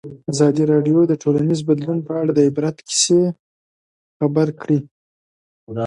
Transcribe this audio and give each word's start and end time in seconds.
ازادي 0.31 0.63
راډیو 0.73 0.99
د 1.07 1.13
ټولنیز 1.23 1.59
بدلون 1.69 1.97
په 2.07 2.13
اړه 2.19 2.31
د 2.33 2.39
عبرت 2.47 2.77
کیسې 2.87 3.21
خبر 4.17 4.47
کړي. 4.61 4.79